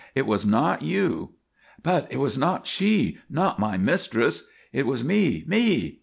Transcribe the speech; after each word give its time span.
"It 0.15 0.25
was 0.25 0.47
not 0.47 0.81
you" 0.81 1.35
"_But 1.83 2.07
it 2.09 2.17
was 2.17 2.35
not 2.35 2.65
she 2.65 3.19
not 3.29 3.59
my 3.59 3.77
mistress! 3.77 4.47
It 4.73 4.87
was 4.87 5.03
me! 5.03 5.43
Me! 5.45 5.99